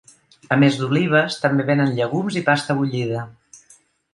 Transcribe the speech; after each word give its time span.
A 0.53 0.55
més 0.61 0.77
d’olives, 0.79 1.37
també 1.43 1.65
venen 1.67 1.93
llegums 1.99 2.39
i 2.41 2.43
pasta 2.51 2.77
bullida. 2.81 3.25